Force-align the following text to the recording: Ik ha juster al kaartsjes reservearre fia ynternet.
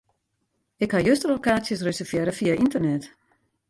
Ik 0.85 0.91
ha 0.93 0.99
juster 1.07 1.31
al 1.31 1.43
kaartsjes 1.45 1.85
reservearre 1.87 2.33
fia 2.39 2.53
ynternet. 2.63 3.03